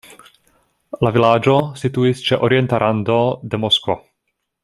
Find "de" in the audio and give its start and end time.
3.53-3.61